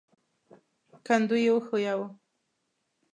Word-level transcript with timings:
کندو 1.05 1.35
يې 1.43 1.51
وښوياوه. 1.55 2.07